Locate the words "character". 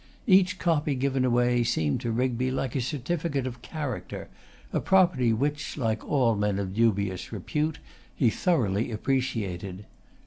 3.61-4.29